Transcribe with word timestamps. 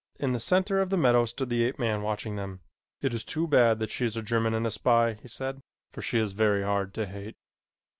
In 0.19 0.31
the 0.31 0.39
center 0.39 0.81
of 0.81 0.89
the 0.89 0.97
meadow 0.97 1.25
stood 1.25 1.49
the 1.49 1.63
ape 1.63 1.77
man 1.77 2.01
watching 2.01 2.35
them. 2.35 2.61
"It 3.01 3.13
is 3.13 3.23
too 3.23 3.47
bad 3.47 3.77
that 3.77 3.91
she 3.91 4.03
is 4.03 4.17
a 4.17 4.23
German 4.23 4.55
and 4.55 4.65
a 4.65 4.71
spy," 4.71 5.19
he 5.21 5.27
said, 5.27 5.61
"for 5.91 6.01
she 6.01 6.17
is 6.17 6.33
very 6.33 6.63
hard 6.63 6.95
to 6.95 7.05
hate." 7.05 7.35